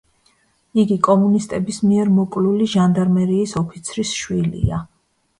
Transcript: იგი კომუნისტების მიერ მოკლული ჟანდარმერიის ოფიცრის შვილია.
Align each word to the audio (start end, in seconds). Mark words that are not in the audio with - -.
იგი 0.83 0.95
კომუნისტების 1.07 1.77
მიერ 1.89 2.09
მოკლული 2.19 2.67
ჟანდარმერიის 2.71 3.53
ოფიცრის 3.61 4.15
შვილია. 4.23 4.81